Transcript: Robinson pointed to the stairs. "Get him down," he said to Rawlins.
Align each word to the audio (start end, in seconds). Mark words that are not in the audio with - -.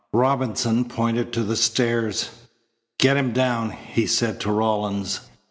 Robinson 0.13 0.85
pointed 0.85 1.31
to 1.33 1.43
the 1.43 1.55
stairs. 1.55 2.29
"Get 2.99 3.17
him 3.17 3.33
down," 3.33 3.69
he 3.69 4.07
said 4.07 4.39
to 4.39 4.51
Rawlins. 4.51 5.19